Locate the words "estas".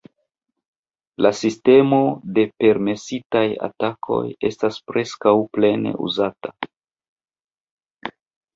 4.51-4.81